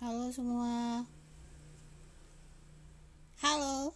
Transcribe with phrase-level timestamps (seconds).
[0.00, 1.04] Halo semua.
[3.44, 3.92] Halo.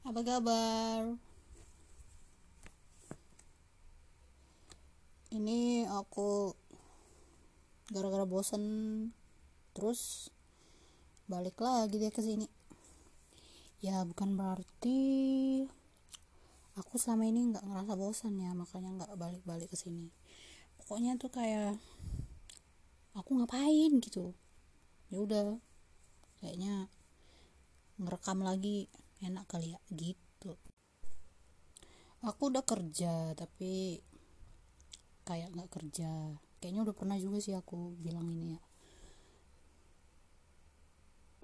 [0.00, 1.12] Apa kabar?
[5.28, 6.56] Ini aku
[7.92, 8.64] gara-gara bosan
[9.76, 10.32] terus
[11.28, 12.48] balik lagi dia ke sini.
[13.84, 15.68] Ya bukan berarti
[16.80, 20.08] aku selama ini nggak ngerasa bosan ya makanya nggak balik-balik ke sini.
[20.80, 21.76] Pokoknya tuh kayak
[23.18, 24.30] aku ngapain gitu
[25.10, 25.58] ya udah
[26.38, 26.86] kayaknya
[27.98, 28.86] ngerekam lagi
[29.18, 30.54] enak kali ya gitu.
[32.22, 33.98] Aku udah kerja tapi
[35.26, 36.38] kayak nggak kerja.
[36.62, 38.62] Kayaknya udah pernah juga sih aku bilang ini ya.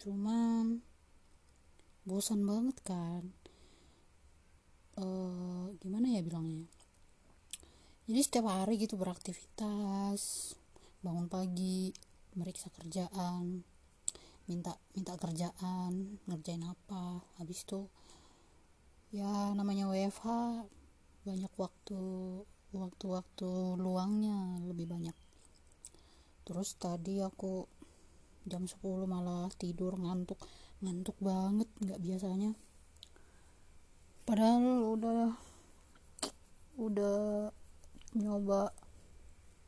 [0.03, 0.83] Cuman
[2.07, 3.23] bosan banget kan.
[4.95, 6.71] Uh, gimana ya bilangnya?
[8.07, 10.55] Jadi setiap hari gitu beraktivitas
[11.05, 11.93] bangun pagi
[12.33, 13.61] meriksa kerjaan
[14.49, 17.21] minta minta kerjaan ngerjain apa.
[17.37, 17.93] Habis itu
[19.13, 20.25] ya namanya WFH
[21.29, 22.01] banyak waktu
[22.73, 25.17] waktu-waktu luangnya lebih banyak.
[26.49, 27.69] Terus tadi aku
[28.49, 30.41] jam 10 malah tidur ngantuk
[30.81, 32.57] ngantuk banget nggak biasanya.
[34.25, 35.37] Padahal udah
[36.81, 37.53] udah
[38.17, 38.73] nyoba.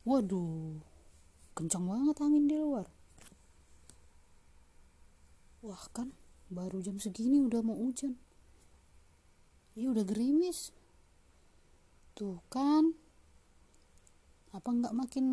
[0.07, 0.96] Waduh
[1.57, 2.85] kencang banget angin di luar.
[5.65, 6.13] Wah kan
[6.53, 8.13] baru jam segini udah mau hujan.
[9.73, 10.69] Ya udah gerimis.
[12.13, 12.93] Tuh kan.
[14.53, 15.25] Apa nggak makin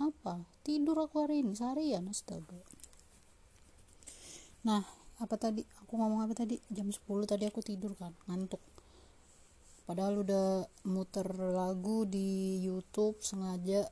[0.00, 0.48] apa?
[0.64, 2.56] Tidur aku hari ini seharian astaga.
[4.64, 4.82] Nah
[5.20, 5.60] apa tadi?
[5.84, 6.56] Aku ngomong apa tadi?
[6.72, 8.64] Jam 10 tadi aku tidur kan ngantuk.
[9.86, 13.86] Padahal udah muter lagu di YouTube sengaja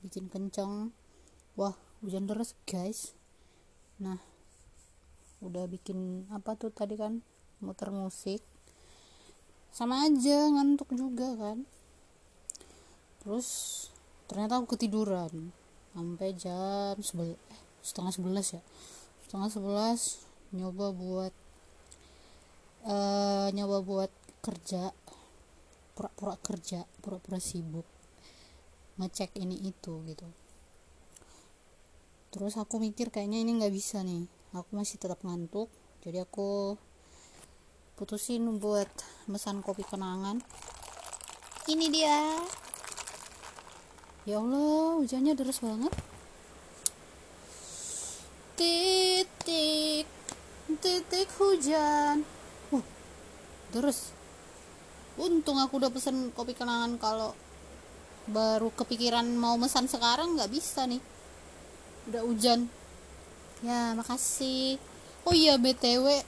[0.00, 0.92] bikin kencang
[1.54, 3.12] wah hujan deras guys.
[4.00, 4.16] Nah
[5.44, 7.20] udah bikin apa tuh tadi kan?
[7.60, 8.40] Muter musik.
[9.70, 11.68] Sama aja ngantuk juga kan?
[13.20, 13.48] Terus
[14.24, 15.52] ternyata aku ketiduran.
[15.92, 18.62] Sampai jam sebel eh, setengah sebelas ya?
[19.28, 20.00] Setengah sebelas
[20.50, 21.34] nyoba buat
[22.88, 24.96] uh, nyoba buat kerja.
[25.92, 27.84] Pura-pura kerja pura-pura sibuk
[28.98, 30.26] ngecek ini itu gitu.
[32.30, 34.26] Terus aku mikir kayaknya ini nggak bisa nih.
[34.56, 35.70] Aku masih tetap ngantuk
[36.00, 36.80] jadi aku
[38.00, 38.88] putusin buat
[39.28, 40.40] pesan kopi kenangan.
[41.68, 42.40] Ini dia.
[44.24, 45.92] Ya Allah hujannya deras banget.
[48.56, 50.08] Titik
[50.80, 52.24] titik hujan.
[52.72, 52.84] Uh
[53.76, 54.16] deras.
[55.20, 57.36] Untung aku udah pesen kopi kenangan kalau
[58.30, 61.02] baru kepikiran mau mesan sekarang nggak bisa nih.
[62.08, 62.70] Udah hujan.
[63.60, 64.80] Ya makasih.
[65.28, 66.24] Oh iya btw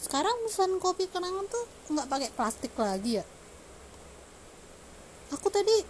[0.00, 3.24] sekarang mesan kopi kenangan tuh nggak pakai plastik lagi ya?
[5.36, 5.84] Aku tadi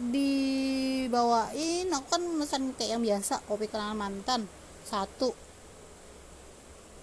[0.00, 4.48] dibawain aku kan mesan kayak yang biasa kopi kenangan mantan
[4.88, 5.36] satu.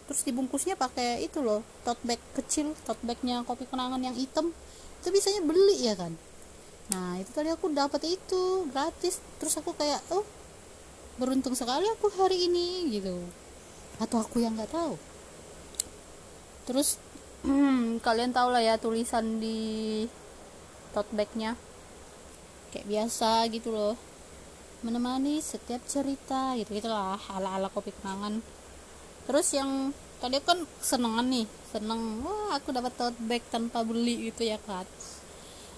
[0.09, 4.49] Terus dibungkusnya pakai itu loh tote bag kecil tote bagnya kopi kenangan yang hitam.
[5.05, 6.17] Itu biasanya beli ya kan
[6.89, 9.21] nah itu tadi aku dapat itu gratis.
[9.37, 10.25] Terus aku kayak oh
[11.21, 13.13] beruntung sekali aku hari ini gitu.
[14.01, 14.97] Atau aku yang nggak tahu.
[16.65, 16.97] Terus
[18.05, 20.05] kalian tahu lah ya tulisan di
[20.89, 21.53] tote bagnya
[22.73, 23.95] kayak biasa gitu loh.
[24.81, 27.21] Menemani setiap cerita gitu gitulah.
[27.29, 28.41] Ala ala kopi kenangan.
[29.29, 31.45] Terus yang tadi kan senengan nih.
[31.69, 34.89] Seneng wah aku dapat tote bag tanpa beli gitu ya kan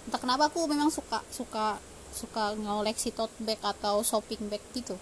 [0.07, 1.77] entah kenapa aku memang suka suka
[2.11, 4.99] suka ngoleksi tote bag atau shopping bag gitu.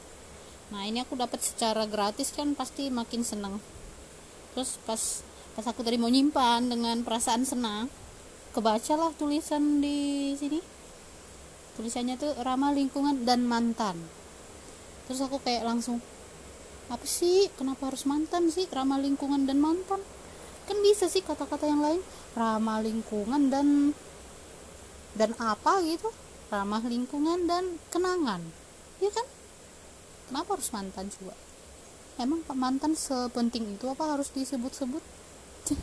[0.69, 3.57] Nah ini aku dapat secara gratis kan pasti makin seneng.
[4.53, 5.25] Terus pas
[5.57, 7.89] pas aku tadi mau nyimpan dengan perasaan senang
[8.53, 10.61] kebacalah tulisan di sini.
[11.79, 13.97] Tulisannya tuh ramah lingkungan dan mantan.
[15.07, 15.97] Terus aku kayak langsung
[16.89, 17.49] apa sih?
[17.57, 18.69] Kenapa harus mantan sih?
[18.69, 20.01] Ramah lingkungan dan mantan?
[20.69, 22.01] Kan bisa sih kata-kata yang lain
[22.37, 23.97] ramah lingkungan dan
[25.17, 26.09] dan apa gitu
[26.49, 28.41] ramah lingkungan dan kenangan
[28.99, 29.25] ya kan?
[30.29, 31.33] Kenapa harus mantan coba?
[32.19, 35.01] Emang mantan sepenting itu apa harus disebut-sebut?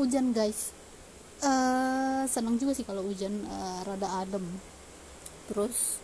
[0.00, 0.72] Hujan guys.
[1.40, 4.44] Uh, senang juga sih kalau hujan uh, rada adem.
[5.48, 6.00] Terus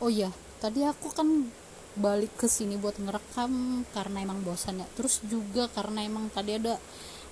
[0.00, 1.52] oh iya tadi aku kan
[1.94, 4.88] balik ke sini buat ngerekam karena emang bosan ya.
[4.96, 6.80] Terus juga karena emang tadi ada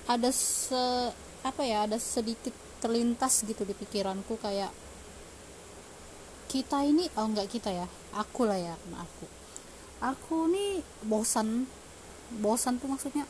[0.05, 1.11] ada se
[1.43, 4.71] apa ya ada sedikit terlintas gitu di pikiranku kayak
[6.47, 9.25] kita ini oh enggak kita ya aku lah ya aku.
[10.03, 11.65] Aku nih bosan
[12.39, 13.25] bosan tuh maksudnya.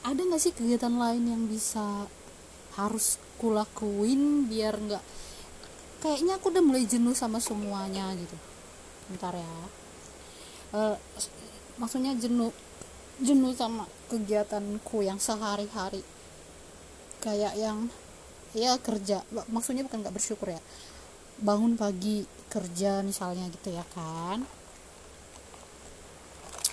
[0.00, 2.08] Ada nggak sih kegiatan lain yang bisa
[2.76, 5.04] harus kulakuin biar nggak
[6.00, 8.36] kayaknya aku udah mulai jenuh sama semuanya gitu.
[9.12, 9.52] Bentar ya.
[10.70, 10.96] Uh,
[11.76, 12.52] maksudnya jenuh
[13.20, 16.00] jenuh sama kegiatanku yang sehari-hari
[17.20, 17.86] kayak yang
[18.50, 19.22] ya kerja
[19.54, 20.60] maksudnya bukan nggak bersyukur ya.
[21.40, 24.42] Bangun pagi kerja misalnya gitu ya kan.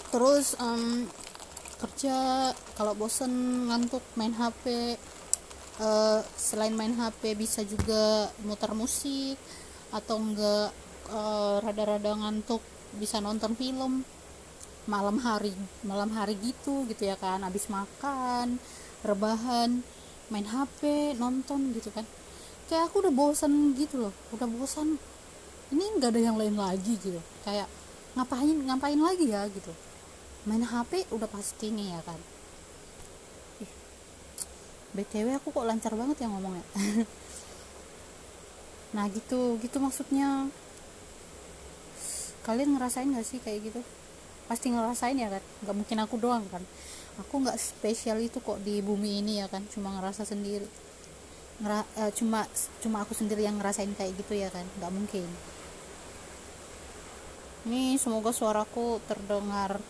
[0.10, 1.06] Terus um,
[1.78, 2.16] kerja
[2.74, 3.30] kalau bosen
[3.70, 4.98] ngantuk main HP
[5.78, 9.38] uh, eh, selain main HP bisa juga muter musik
[9.94, 10.74] atau enggak
[11.14, 12.64] uh, rada-rada ngantuk
[12.98, 14.02] bisa nonton film.
[14.88, 15.52] Malam hari
[15.84, 17.44] malam hari gitu gitu ya kan.
[17.44, 18.58] Habis makan
[19.06, 19.84] rebahan
[20.28, 22.04] main HP nonton gitu kan.
[22.68, 25.00] Kayak aku udah bosan gitu loh udah bosan
[25.72, 27.20] ini nggak ada yang lain lagi gitu.
[27.44, 27.68] Kayak
[28.16, 29.72] ngapain ngapain lagi ya gitu.
[30.48, 32.20] Main HP udah pasti nih ya kan.
[34.96, 36.66] Btw aku kok lancar banget ya ngomongnya.
[38.88, 40.48] Nah gitu gitu maksudnya.
[42.48, 43.84] Kalian ngerasain gak sih kayak gitu?
[44.48, 45.44] Pasti ngerasain ya kan?
[45.68, 46.64] Nggak mungkin aku doang kan
[47.18, 50.66] aku nggak spesial itu kok di bumi ini ya kan cuma ngerasa sendiri.
[51.58, 52.46] Ngera, uh, cuma
[52.86, 55.26] cuma aku sendiri yang ngerasain kayak gitu ya kan nggak mungkin.
[57.66, 59.82] Ini semoga suaraku terdengar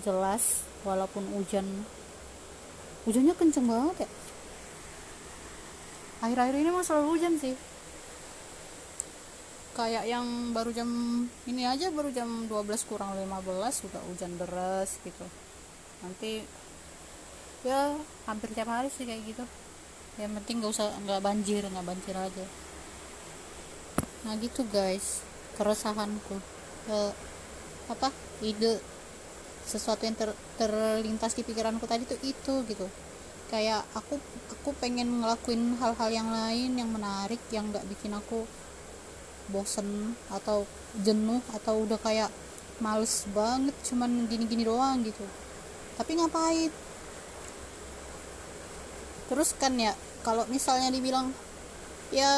[0.00, 1.68] jelas walaupun hujan.
[3.04, 4.10] Hujannya kenceng banget ya.
[6.24, 7.52] Akhir-akhir ini masalah hujan sih.
[9.76, 10.88] Kayak yang baru jam
[11.44, 15.26] ini aja baru jam 12 kurang 15 udah hujan deras gitu
[16.04, 16.44] nanti
[17.64, 17.96] ya
[18.28, 19.44] hampir tiap hari sih kayak gitu.
[20.20, 22.44] Yang penting gak usah nggak banjir nggak banjir aja.
[24.28, 25.24] Nah gitu guys
[25.56, 26.36] keresahanku.
[26.84, 27.12] Uh,
[27.88, 28.12] apa
[28.44, 28.80] ide
[29.64, 30.28] sesuatu yang ter,
[30.60, 32.86] terlintas di pikiranku tadi tuh itu gitu.
[33.48, 34.20] Kayak aku
[34.52, 38.44] aku pengen ngelakuin hal-hal yang lain yang menarik yang nggak bikin aku
[39.48, 40.64] bosen atau
[41.04, 42.32] jenuh atau udah kayak
[42.80, 45.24] males banget cuman gini-gini doang gitu
[45.94, 46.70] tapi ngapain?
[49.30, 49.94] Terus kan ya
[50.26, 51.30] kalau misalnya dibilang
[52.12, 52.30] ya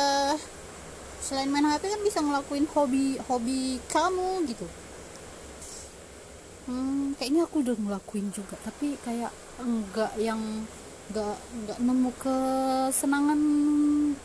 [1.22, 4.66] selain main HP kan bisa ngelakuin hobi hobi kamu gitu.
[6.66, 9.30] Hmm, kayaknya aku udah ngelakuin juga tapi kayak
[9.62, 10.66] enggak yang
[11.10, 13.40] enggak enggak nemu kesenangan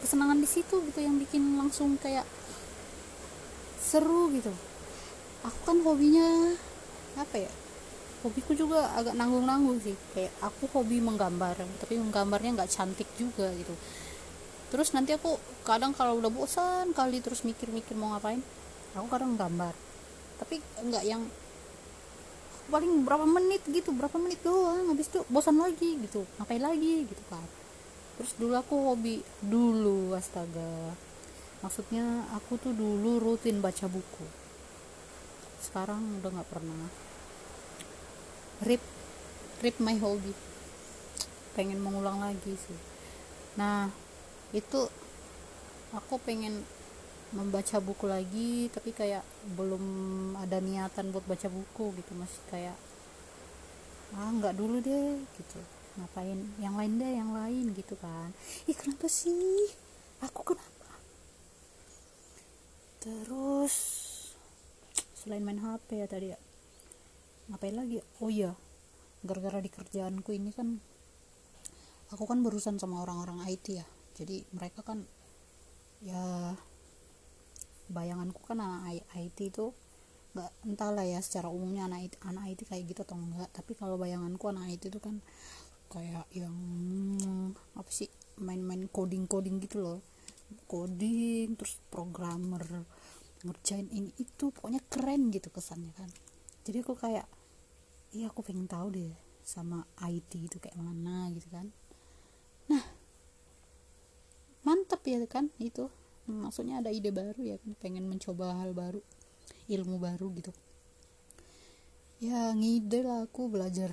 [0.01, 2.25] kesenangan di situ gitu yang bikin langsung kayak
[3.81, 4.54] seru gitu.
[5.42, 6.54] Aku kan hobinya
[7.18, 7.51] apa ya
[8.21, 9.97] hobiku juga agak nanggung-nanggung sih.
[10.13, 13.73] Kayak aku hobi menggambar tapi menggambarnya nggak cantik juga gitu.
[14.71, 15.35] Terus nanti aku
[15.68, 18.39] kadang kalau udah bosan kali terus mikir-mikir mau ngapain
[18.95, 19.73] aku kadang gambar.
[20.39, 21.21] Tapi nggak yang
[22.71, 26.23] paling berapa menit gitu berapa menit doang habis itu bosan lagi gitu.
[26.39, 27.44] Ngapain lagi gitu kan.
[28.15, 30.95] Terus dulu aku hobi dulu astaga.
[31.62, 34.25] Maksudnya aku tuh dulu rutin baca buku.
[35.62, 37.10] Sekarang udah nggak pernah
[38.61, 38.83] rip
[39.65, 40.33] rip my hobby
[41.57, 42.79] pengen mengulang lagi sih.
[43.57, 43.91] Nah
[44.55, 44.87] itu
[45.91, 46.63] aku pengen
[47.31, 49.23] membaca buku lagi tapi kayak
[49.56, 49.83] belum
[50.39, 52.11] ada niatan buat baca buku gitu.
[52.15, 52.77] Masih kayak
[54.15, 55.59] ah nggak dulu deh gitu.
[55.99, 56.39] Ngapain?
[56.61, 58.30] Yang lain deh yang lain gitu kan.
[58.69, 59.73] Ih kenapa sih?
[60.21, 60.89] Aku kenapa?
[63.01, 63.75] Terus
[65.18, 66.39] selain main HP ya tadi ya
[67.50, 67.98] ngapain lagi?
[68.21, 68.54] Oh iya
[69.21, 70.81] gara-gara di kerjaanku ini kan
[72.10, 73.88] aku kan berurusan sama orang-orang IT ya.
[74.18, 75.06] Jadi mereka kan
[76.02, 76.54] ya
[77.92, 79.74] bayanganku kan anak IT itu
[80.31, 84.00] nggak entahlah ya secara umumnya anak IT, anak IT kayak gitu atau enggak tapi kalau
[84.00, 85.19] bayanganku anak IT itu kan
[85.92, 86.56] kayak yang
[87.76, 88.07] apa sih
[88.40, 90.00] main-main coding-coding gitu loh.
[90.68, 92.64] Coding terus programmer
[93.42, 96.10] ngerjain ini itu pokoknya keren gitu kesannya kan
[96.61, 97.25] jadi aku kayak
[98.13, 101.73] iya aku pengen tahu deh sama IT itu kayak mana gitu kan.
[102.69, 102.85] Nah
[104.61, 105.89] mantep ya kan itu.
[106.30, 109.01] Maksudnya ada ide baru ya pengen mencoba hal baru
[109.68, 110.53] ilmu baru gitu.
[112.21, 113.89] Ya ngide lah aku belajar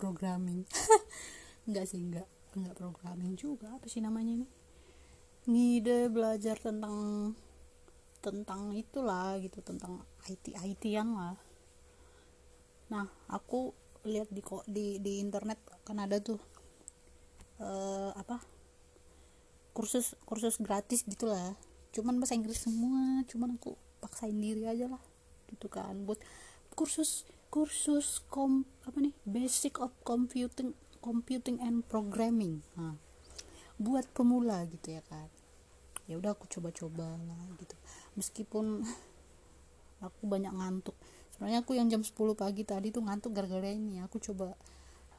[0.00, 0.64] programming.
[1.68, 4.46] Enggak sih enggak enggak programming juga apa sih namanya ini?
[5.44, 7.32] Ngide belajar tentang
[8.24, 11.36] tentang itulah gitu tentang IT ITan lah.
[12.88, 13.76] Nah aku
[14.08, 16.40] lihat di kok di di internet kan ada tuh
[17.60, 18.40] uh, apa
[19.76, 21.52] kursus kursus gratis gitulah.
[21.92, 25.02] Cuman bahasa Inggris semua cuman aku paksain diri aja lah
[25.52, 26.08] gitu kan.
[26.08, 26.24] Buat
[26.72, 30.72] kursus kursus kom apa nih basic of computing
[31.04, 32.64] computing and programming.
[32.80, 32.96] Nah,
[33.76, 35.28] buat pemula gitu ya kan.
[36.08, 37.76] Ya udah aku coba-coba lah gitu
[38.14, 38.82] meskipun
[40.06, 40.96] aku banyak ngantuk.
[41.34, 43.98] Sebenarnya aku yang jam 10 pagi tadi tuh ngantuk gara-gara ini.
[44.06, 44.54] Aku coba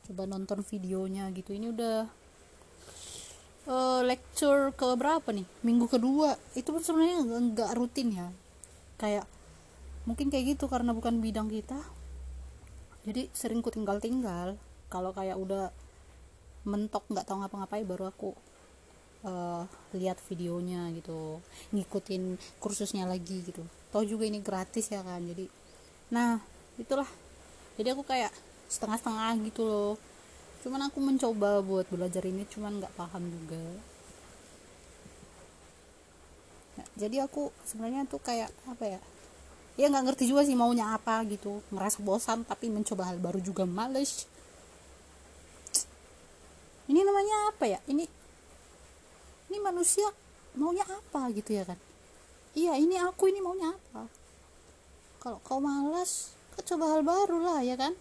[0.06, 1.52] coba nonton videonya gitu.
[1.52, 1.98] Ini udah
[3.68, 5.48] uh, lecture ke berapa nih?
[5.68, 6.40] Minggu kedua.
[6.56, 7.20] Itu pun sebenarnya
[7.52, 8.28] nggak rutin ya.
[8.96, 9.28] Kayak
[10.08, 11.78] mungkin kayak gitu karena bukan bidang kita.
[13.04, 14.56] Jadi sering ku tinggal tinggal
[14.88, 15.70] kalau kayak udah
[16.66, 18.34] mentok nggak tahu ngapa-ngapain baru aku
[19.26, 19.66] uh,
[19.98, 21.42] lihat videonya gitu
[21.74, 23.66] ngikutin kursusnya lagi gitu.
[23.90, 25.50] Tau juga ini gratis ya kan jadi
[26.14, 26.38] nah
[26.78, 27.10] itulah.
[27.76, 28.32] Jadi aku kayak
[28.72, 29.94] setengah-setengah gitu loh.
[30.64, 33.62] Cuman aku mencoba buat belajar ini cuman nggak paham juga.
[36.76, 39.02] Nah, jadi aku sebenarnya tuh kayak apa ya
[39.76, 41.60] ya nggak ngerti juga sih maunya apa gitu.
[41.70, 44.26] Ngerasa bosan tapi mencoba hal baru juga males.
[46.86, 47.80] Ini namanya apa ya?
[47.90, 48.06] Ini
[49.52, 50.08] ini manusia
[50.56, 51.30] maunya apa?
[51.34, 51.80] gitu ya kan.
[52.56, 54.08] Iya ini aku ini maunya apa?
[55.20, 57.94] Kalau kau malas kau coba hal baru lah ya kan.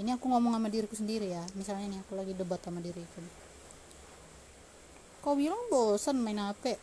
[0.00, 1.44] Ini aku ngomong sama diriku sendiri ya.
[1.58, 3.20] Misalnya nih aku lagi debat sama diriku
[5.20, 6.80] kau bilang bosan main HP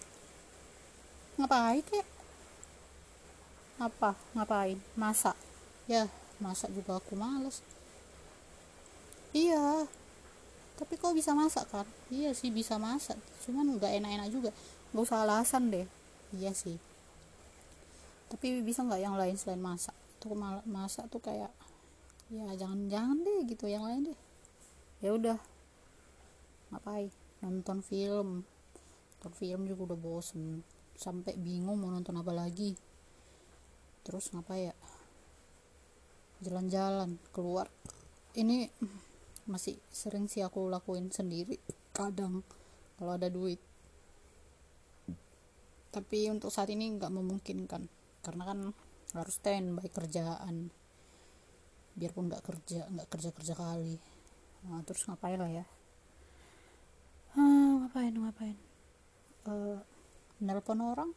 [1.37, 2.05] ngapain kek?
[3.77, 4.17] Apa?
[4.33, 4.81] Ngapain?
[4.97, 5.37] Masak.
[5.85, 6.09] Ya
[6.41, 7.61] masak juga aku males.
[9.33, 9.85] Iya
[10.77, 13.17] tapi kau bisa masak kan iya sih bisa masak.
[13.43, 14.51] Cuman nggak enak-enak juga.
[14.93, 15.87] Nggak usah alasan deh.
[16.37, 16.77] Iya sih.
[18.29, 19.95] Tapi bisa nggak yang lain selain masak?
[20.21, 21.51] Tuh masak tuh kayak
[22.27, 24.19] ya jangan jangan deh gitu yang lain deh.
[25.01, 25.39] Ya udah.
[26.69, 27.09] Ngapain?
[27.41, 28.45] Nonton film.
[29.17, 30.61] Nonton film juga udah bosen.
[30.93, 32.77] Sampai bingung mau nonton apa lagi.
[34.05, 34.75] Terus ngapain ya?
[36.43, 37.65] Jalan-jalan keluar.
[38.37, 38.69] Ini
[39.47, 41.55] masih sering sih aku lakuin sendiri
[41.95, 42.43] kadang
[42.99, 43.57] kalau ada duit.
[45.89, 47.87] Tapi untuk saat ini nggak memungkinkan
[48.21, 48.59] karena kan
[49.15, 50.69] harus standby kerjaan.
[51.97, 53.95] Biarpun nggak kerja nggak kerja kerja kali.
[54.67, 55.65] Nah, terus ngapain lah ya?
[57.33, 58.57] Hmm, ngapain ngapain?
[59.47, 59.79] Uh,
[60.43, 61.11] nelpon orang?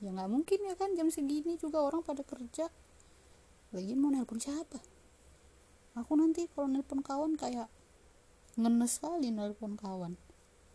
[0.00, 2.66] Ya nggak mungkin ya kan jam segini juga orang pada kerja.
[3.76, 4.91] Lagi mau nelpon siapa
[5.92, 7.68] aku nanti kalau nelpon kawan kayak
[8.56, 10.16] ngenes sekali nelpon kawan.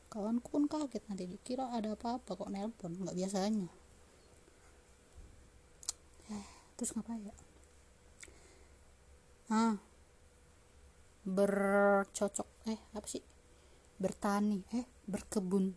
[0.08, 3.70] Kawanku pun kaget nanti dikira ada apa-apa kok nelpon nggak biasanya.
[6.32, 6.48] Eh,
[6.80, 7.36] terus ngapain ya?
[9.48, 9.76] Ah
[11.28, 13.24] bercocok eh apa sih?
[14.00, 15.76] Bertani eh berkebun.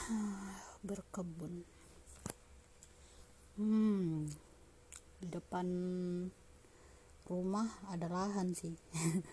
[0.88, 1.54] Berkebun.
[3.60, 4.24] Hmm
[5.20, 5.66] di depan
[7.30, 8.74] rumah ada lahan sih.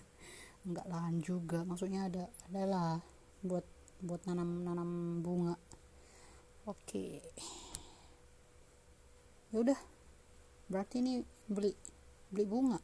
[0.70, 3.02] Nggak lahan juga maksudnya ada adalah
[3.42, 3.66] buat
[3.98, 5.58] buat nanam nanam bunga.
[6.70, 7.18] Oke.
[9.50, 9.80] Ya udah.
[10.70, 11.74] Berarti ini beli
[12.30, 12.78] beli bunga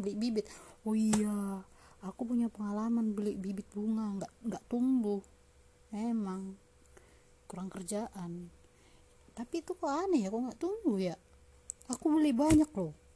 [0.00, 0.48] beli bibit.
[0.88, 1.60] Oh iya
[2.00, 5.20] aku punya pengalaman beli bibit bunga nggak nggak tumbuh.
[5.92, 6.56] Emang
[7.44, 8.48] kurang kerjaan.
[9.36, 11.16] Tapi itu kok aneh ya kok nggak tumbuh ya?
[11.92, 13.07] Aku beli banyak loh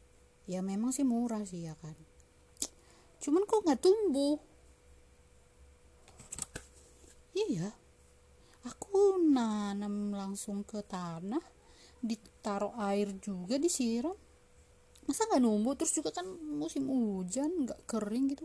[0.52, 1.96] ya memang sih murah sih ya kan.
[3.24, 4.36] Cuman kok nggak tumbuh?
[7.32, 7.72] Iya.
[8.68, 11.40] Aku nanam langsung ke tanah
[12.04, 14.14] ditaruh air juga disiram.
[15.08, 18.44] Masa nggak numbuh terus juga kan musim hujan nggak kering gitu.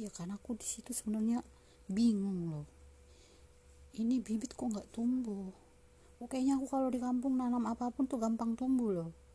[0.00, 1.44] Ya kan aku di situ sebenarnya
[1.86, 2.66] bingung loh.
[4.00, 5.52] Ini bibit kok nggak tumbuh?
[6.16, 9.25] Oh, kayaknya aku kalau di kampung nanam apa pun tuh gampang tumbuh loh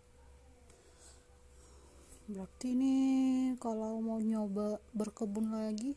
[2.31, 2.95] berarti ini
[3.59, 5.91] kalau mau nyoba berkebun lagi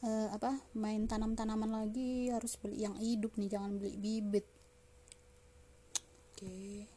[0.00, 4.46] eh, apa main tanam-tanaman lagi harus beli yang hidup nih jangan beli bibit.
[6.32, 6.88] Oke.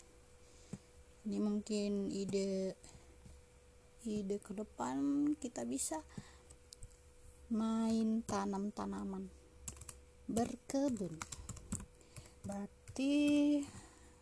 [1.24, 2.76] Ini mungkin ide
[4.04, 6.00] ide ke depan kita bisa
[7.52, 9.28] main tanam-tanaman
[10.28, 11.16] berkebun.
[12.44, 13.16] Berarti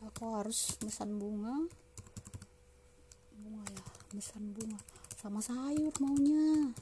[0.05, 1.69] aku harus mesan bunga.
[3.41, 4.79] Bunga ya mesan bunga.
[5.15, 6.75] Sama sayur maunya.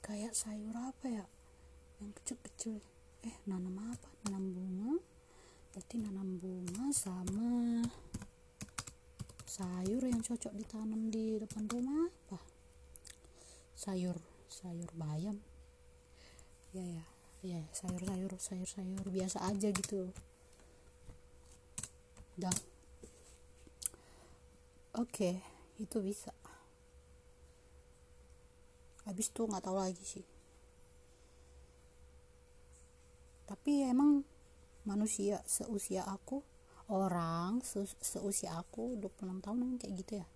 [0.00, 1.24] Kayak sayur apa ya?
[2.00, 2.76] Yang kecil-kecil.
[3.28, 4.08] Eh nanam apa?
[4.26, 4.96] Nanam bunga.
[5.72, 7.84] Berarti nanam bunga sama
[9.44, 12.40] sayur yang cocok ditanam di depan rumah apa?
[13.76, 14.16] Sayur
[14.48, 15.36] sayur bayam.
[16.72, 17.04] Ya ya.
[17.42, 20.14] Ya sayur-sayur sayur-sayur biasa aja gitu.
[22.38, 22.54] Dah.
[24.96, 26.34] Oke itu bisa.
[29.08, 30.26] Habis tuh nggak tahu lagi sih.
[33.48, 34.24] Tapi emang
[34.86, 36.42] manusia seusia aku
[36.90, 40.26] orang se seusia aku 26 tahun kayak gitu ya.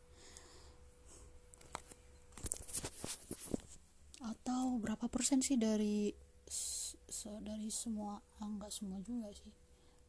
[4.27, 6.11] Atau berapa persen sih dari
[6.47, 9.53] se dari semua ah, semua juga sih.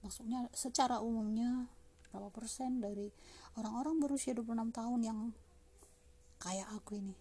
[0.01, 1.69] Maksudnya secara umumnya
[2.09, 3.11] berapa persen dari
[3.59, 5.19] orang-orang berusia 26 tahun yang
[6.39, 7.15] kayak aku ini?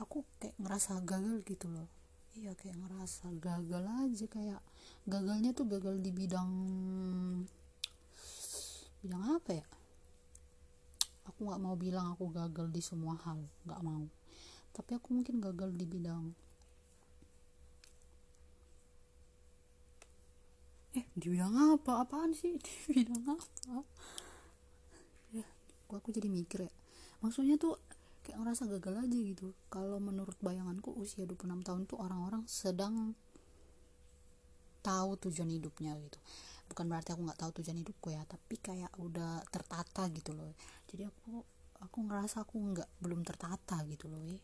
[0.00, 1.86] Aku kayak ngerasa gagal gitu loh.
[2.34, 4.60] Iya kayak ngerasa gagal aja kayak
[5.06, 6.50] gagalnya tuh gagal di bidang
[9.06, 9.66] bidang apa ya?
[11.30, 14.04] Aku nggak mau bilang aku gagal di semua hal nggak mau.
[14.74, 16.43] Tapi aku mungkin gagal di bidang
[20.94, 22.06] eh di bidang apa?
[22.06, 22.54] Apaan sih?
[22.64, 23.82] Di bidang apa?
[25.34, 25.46] Ya
[25.90, 26.72] aku jadi mikir ya.
[27.22, 27.78] Maksudnya tuh
[28.22, 29.52] kayak ngerasa gagal aja gitu.
[29.68, 33.18] Kalau menurut bayanganku usia 26 tahun tuh orang-orang sedang
[34.84, 36.18] tahu tujuan hidupnya gitu.
[36.70, 40.54] Bukan berarti aku nggak tahu tujuan hidupku ya tapi kayak udah tertata gitu loh.
[40.88, 41.42] Jadi aku
[41.84, 44.40] aku ngerasa aku nggak belum tertata gitu loh ya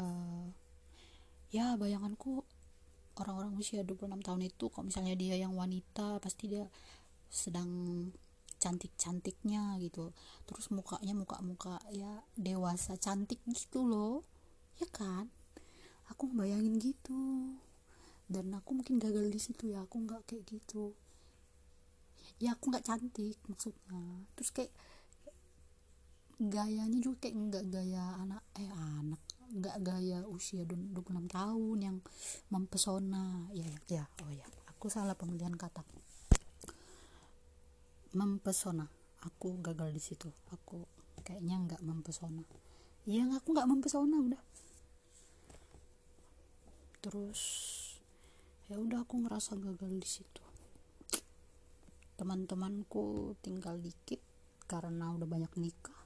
[0.00, 0.48] uh,
[1.52, 2.42] ya bayanganku
[3.18, 6.66] orang-orang usia 26 tahun itu kalau misalnya dia yang wanita pasti dia
[7.30, 7.70] sedang
[8.58, 10.14] cantik-cantiknya gitu.
[10.48, 14.24] Terus mukanya muka-muka ya dewasa cantik gitu loh.
[14.80, 15.28] Ya kan?
[16.08, 17.54] Aku bayangin gitu.
[18.24, 20.96] Dan aku mungkin gagal di situ ya aku nggak kayak gitu.
[22.40, 24.24] Ya aku nggak cantik maksudnya.
[24.34, 24.72] Terus kayak
[26.40, 29.22] gayanya juga kayak nggak gaya anak eh anak
[29.54, 31.96] nggak gaya usia 26 tahun yang
[32.50, 33.70] mempesona ya.
[33.86, 34.42] Ya oh ya.
[34.74, 35.86] Aku salah pemilihan kata.
[38.18, 38.90] Mempesona.
[39.22, 40.26] Aku gagal di situ.
[40.50, 40.82] Aku
[41.22, 42.42] kayaknya nggak mempesona.
[43.06, 44.42] Iya aku nggak mempesona udah.
[46.98, 47.40] Terus
[48.66, 50.42] ya udah aku ngerasa gagal di situ.
[52.18, 54.18] Teman-temanku tinggal dikit
[54.66, 56.00] karena udah banyak nikah.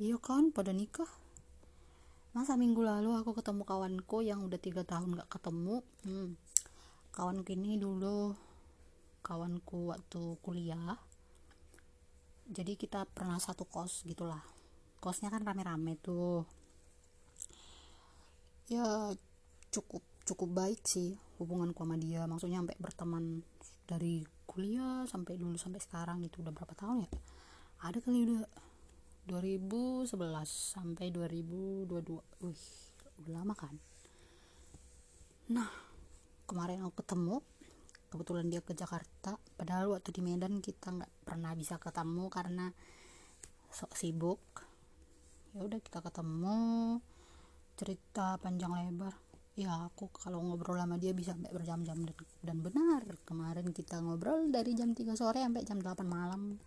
[0.00, 1.23] Iya kan pada nikah
[2.34, 5.86] masa minggu lalu aku ketemu kawanku yang udah tiga tahun gak ketemu?
[6.02, 6.34] Hmm,
[7.14, 8.34] kawan kini dulu
[9.22, 10.98] kawanku waktu kuliah.
[12.44, 14.42] Jadi kita pernah satu kos gitulah.
[14.98, 16.44] Kosnya kan rame-rame tuh.
[18.68, 19.14] Ya
[19.70, 22.26] cukup cukup baik sih hubunganku sama dia.
[22.26, 23.24] Maksudnya sampai berteman
[23.86, 27.10] dari kuliah sampai dulu sampai sekarang itu udah berapa tahun ya?
[27.86, 28.42] Ada kali udah
[29.24, 30.04] 2011
[30.44, 32.64] sampai 2022 wih
[33.24, 33.72] udah lama kan?
[35.48, 35.70] Nah
[36.44, 37.40] kemarin aku ketemu
[38.12, 39.40] kebetulan dia ke Jakarta.
[39.58, 42.68] Padahal waktu di Medan kita nggak pernah bisa ketemu karena
[43.72, 44.42] sok sibuk.
[45.56, 46.58] Ya udah kita ketemu
[47.74, 49.18] cerita panjang lebar.
[49.58, 51.98] Ya aku kalau ngobrol sama dia bisa sampai berjam-jam.
[52.42, 56.58] Dan, benar kemarin kita ngobrol dari jam 3 sore sampai jam 8 malam.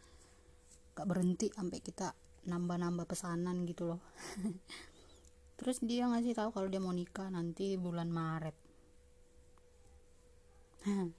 [0.95, 2.11] Gak berhenti sampai kita
[2.47, 4.01] nambah-nambah pesanan gitu loh.
[5.59, 8.55] Terus dia ngasih tahu kalau dia mau nikah nanti bulan Maret.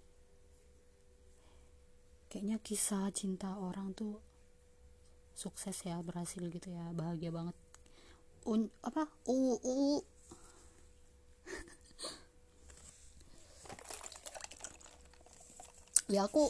[2.32, 4.20] Kayaknya kisah cinta orang tuh
[5.36, 7.54] sukses ya berhasil gitu ya bahagia banget.
[8.48, 9.04] Un, apa?
[9.28, 10.00] U u.
[16.08, 16.48] Ya aku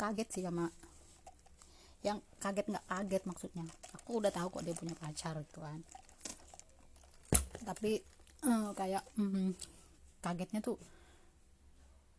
[0.00, 0.72] kaget sih sama
[2.04, 3.64] yang kaget nggak kaget maksudnya.
[3.96, 5.80] Aku udah tahu kok dia punya pacar gitu kan.
[7.64, 7.96] Tapi
[8.44, 9.56] uh, kayak mm,
[10.20, 10.76] kagetnya tuh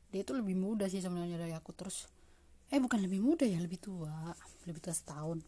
[0.10, 1.70] dia tuh lebih muda sih sebenarnya dari aku.
[1.78, 2.10] Terus
[2.74, 4.34] eh bukan lebih muda ya lebih tua.
[4.66, 5.46] Lebih tua setahun.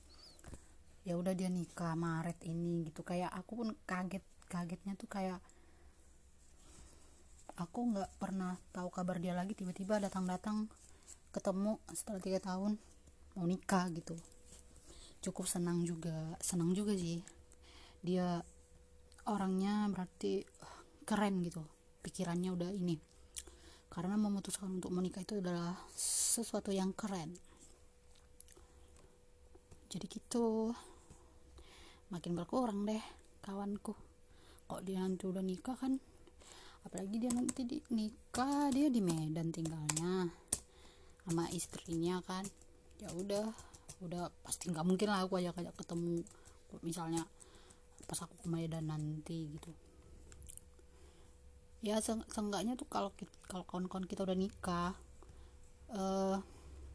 [1.01, 3.01] Ya udah dia nikah Maret ini gitu.
[3.01, 4.21] Kayak aku pun kaget
[4.53, 5.41] kagetnya tuh kayak
[7.57, 9.57] aku nggak pernah tahu kabar dia lagi.
[9.57, 10.69] Tiba-tiba datang-datang
[11.33, 12.77] ketemu setelah tiga tahun
[13.37, 14.17] mau nikah gitu.
[15.21, 17.21] Cukup senang juga senang juga sih.
[18.01, 18.41] Dia
[19.29, 20.41] orangnya berarti
[21.05, 21.61] keren gitu.
[22.01, 22.97] Pikirannya udah ini.
[23.93, 27.37] Karena memutuskan untuk menikah itu adalah sesuatu yang keren.
[29.93, 30.73] Jadi gitu.
[32.09, 33.01] Makin berkurang deh
[33.45, 33.93] kawanku.
[34.65, 36.01] Kok dia nanti udah nikah kan?
[36.87, 40.31] Apalagi dia nanti di, nikah dia di Medan tinggalnya
[41.27, 42.47] sama istrinya kan
[42.97, 43.45] ya udah
[44.01, 46.21] udah pasti nggak mungkin lah aku ajak ajak ketemu
[46.85, 47.25] misalnya
[48.07, 49.71] pas aku ke Medan nanti gitu.
[51.83, 53.13] Ya seenggaknya tuh kalau
[53.45, 54.95] kalau kawan-kawan kita udah nikah
[55.93, 56.39] uh,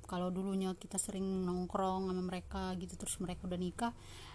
[0.08, 3.92] kalau dulunya kita sering nongkrong sama mereka gitu terus mereka udah nikah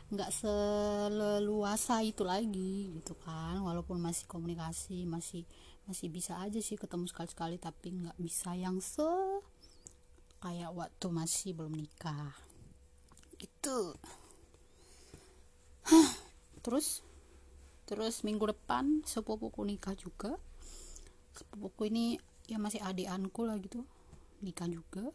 [0.08, 3.60] nggak seleluasa itu lagi gitu kan.
[3.60, 5.44] Walaupun masih komunikasi masih
[5.88, 9.08] masih bisa aja sih ketemu sekali-sekali tapi nggak bisa yang se
[10.42, 12.34] kayak waktu masih belum nikah.
[13.42, 13.98] Itu
[16.66, 17.02] terus
[17.88, 20.36] terus minggu depan sepupuku nikah juga.
[21.38, 23.84] Sepupuku ini ya masih adikanku lah gitu
[24.42, 25.10] nikah juga.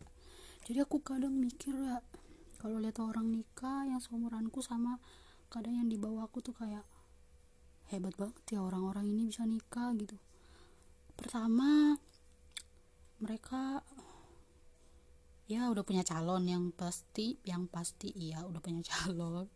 [0.63, 1.99] Jadi aku kadang mikir ya
[2.63, 5.03] kalau lihat orang nikah yang seumuranku sama
[5.51, 6.87] kadang yang di bawah aku tuh kayak
[7.91, 10.17] hebat banget ya orang-orang ini bisa nikah gitu.
[11.19, 11.99] Pertama
[13.21, 13.83] mereka
[15.51, 16.47] ya udah punya calon.
[16.47, 19.49] Yang pasti yang pasti iya udah punya calon.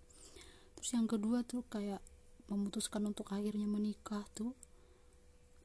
[0.78, 2.02] Terus yang kedua tuh kayak
[2.46, 4.54] memutuskan untuk akhirnya menikah tuh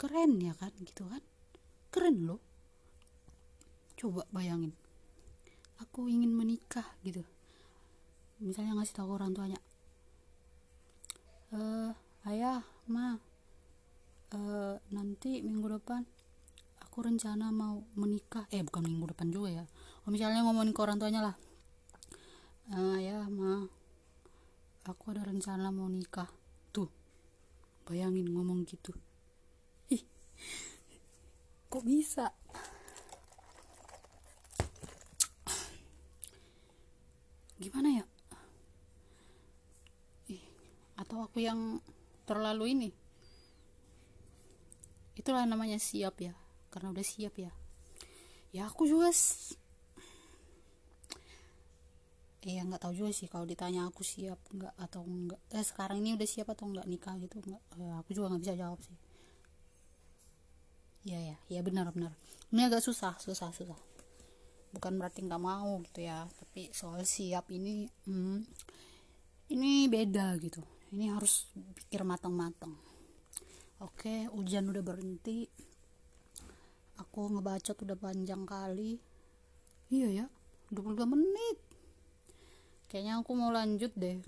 [0.02, 1.22] keren ya kan gitu kan?
[1.94, 2.42] Keren loh.
[3.98, 4.74] Coba bayangin.
[5.78, 7.22] Aku ingin menikah gitu.
[8.42, 9.62] Misalnya ngasih tahu orang tuanya
[11.52, 11.92] eh
[12.32, 13.20] ayah ma
[14.32, 16.08] uh, nanti minggu depan
[16.80, 18.48] aku rencana mau menikah.
[18.56, 19.66] Eh bukan minggu depan juga ya
[20.06, 21.36] oh, misalnya ngomongin ke orang tuanya lah.
[22.72, 23.68] Uh, ayah ma.
[24.88, 26.30] Aku ada rencana mau nikah.
[26.74, 26.90] Tuh
[27.86, 28.96] bayangin ngomong gitu.
[29.92, 30.02] Ih
[31.70, 32.34] kok bisa?
[37.62, 38.06] Gimana ya?
[40.34, 40.42] Ih
[40.98, 41.78] atau aku yang
[42.26, 42.90] terlalu ini?
[45.14, 46.34] Itulah namanya siap ya.
[46.74, 47.54] Karena udah siap ya.
[48.50, 49.61] Ya aku juga eh
[52.42, 56.18] ya nggak tahu juga sih kalau ditanya aku siap nggak atau enggak eh sekarang ini
[56.18, 57.62] udah siap atau enggak nikah gitu nggak.
[57.78, 58.98] Eh, aku juga nggak bisa jawab sih.
[61.06, 62.18] Ya ya ya benar benar.
[62.50, 63.78] Ini agak susah susah susah.
[64.74, 68.42] Bukan berarti nggak mau gitu ya tapi soal siap ini hmm,
[69.54, 70.66] ini beda gitu.
[70.98, 72.74] Ini harus pikir matang-matang.
[73.86, 75.46] Oke hujan udah berhenti.
[76.98, 78.98] Aku ngebacot udah panjang kali.
[79.94, 80.26] Iya ya.
[80.74, 81.71] 22 menit
[82.92, 84.20] kayaknya aku mau lanjut deh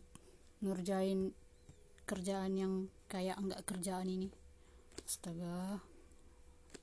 [0.64, 1.36] ngerjain
[2.08, 4.32] kerjaan yang kayak enggak kerjaan ini.
[5.04, 5.84] Astaga.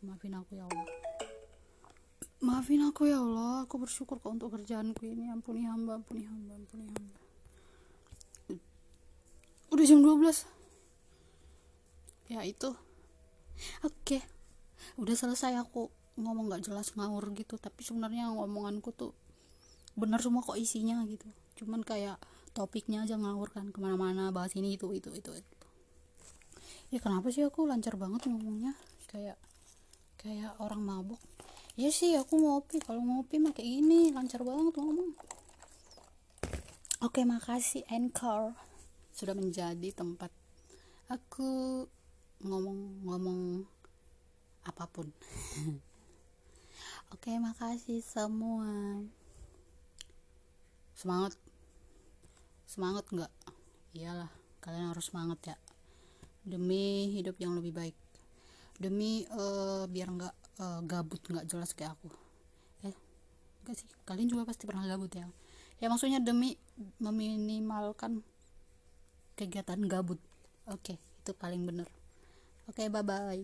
[0.05, 0.88] Maafin aku ya Allah.
[2.45, 3.64] Maafin aku ya Allah.
[3.64, 5.33] Aku bersyukur kok untuk kerjaanku ini.
[5.33, 7.16] Ampuni hamba ampuni hamba ampuni hamba.
[9.73, 10.45] Udah jam 12
[12.29, 12.77] ya itu.
[13.81, 14.21] Oke.
[15.01, 15.88] Udah selesai aku
[16.21, 17.57] ngomong gak jelas ngawur gitu.
[17.57, 19.16] Tapi sebenarnya ngomonganku tuh
[19.97, 22.18] benar semua kok isinya gitu cuman kayak
[22.50, 25.56] topiknya aja ngawur kan ke mana-mana bahas ini itu itu itu itu.
[26.90, 28.74] Ya kenapa sih aku lancar banget ngomongnya?
[29.06, 29.38] Kayak
[30.18, 31.22] kayak orang mabuk.
[31.78, 32.82] Ya sih aku ngopi.
[32.82, 35.14] Kalau ngopi mah kayak gini lancar banget ngomong.
[37.00, 38.52] Oke makasih Anchor.
[39.14, 40.34] Sudah menjadi tempat
[41.06, 41.86] aku
[42.42, 43.64] ngomong-ngomong
[44.66, 45.08] apa pun.
[47.14, 48.98] Oke makasih semua
[51.00, 51.32] semangat.
[52.68, 53.32] Semangat nggak?
[53.96, 54.28] Iyalah
[54.60, 55.56] kalian harus semangat ya.
[56.44, 57.96] Demi hidup yang lebih baik.
[58.76, 62.12] Demi uh, biar nggak uh, gabut nggak jelas kayak aku.
[62.84, 62.94] Eh
[63.64, 63.88] enggak sih?
[64.04, 65.24] Kalian juga pasti pernah gabut ya?
[65.80, 66.60] Ya maksudnya demi
[67.00, 68.20] meminimalkan
[69.40, 70.20] kegiatan gabut.
[70.68, 71.88] Oke okay, itu paling bener
[72.70, 73.42] oke okay, bye bye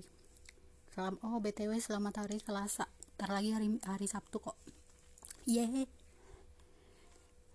[0.94, 2.86] salam oh btw selamat hari selasa.
[3.18, 4.56] Ntar lagi hari hari sabtu kok.
[5.44, 6.05] Yeah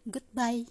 [0.10, 0.66] goodbye